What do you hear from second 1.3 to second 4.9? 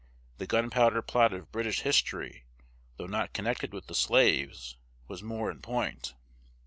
of British history, though not connected with the slaves,